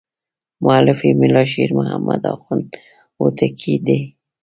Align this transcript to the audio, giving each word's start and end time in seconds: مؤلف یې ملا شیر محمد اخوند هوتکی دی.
مؤلف 0.63 0.99
یې 1.07 1.11
ملا 1.21 1.43
شیر 1.51 1.69
محمد 1.79 2.21
اخوند 2.35 2.65
هوتکی 3.19 3.75
دی. 3.85 3.99